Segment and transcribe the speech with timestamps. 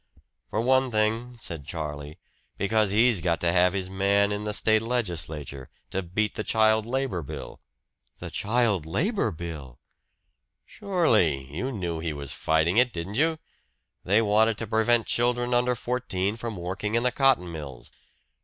[0.49, 2.17] "For one thing," said Charlie,
[2.57, 6.87] "because he's got to have his man in the State legislature, to beat the child
[6.87, 7.61] labor bill."
[8.17, 9.77] "The child labor bill!"
[10.65, 11.53] "Surely.
[11.53, 13.37] You knew he was fighting it, didn't you?
[14.03, 17.91] They wanted to prevent children under fourteen from working in the cotton mills.